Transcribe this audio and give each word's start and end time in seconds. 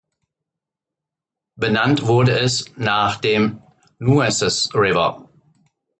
Benannt 1.57 2.07
wurde 2.07 2.39
es 2.39 2.65
nach 2.75 3.17
dem 3.21 3.61
Nueces 3.99 4.73
River. 4.73 5.29